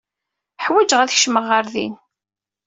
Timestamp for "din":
1.73-1.95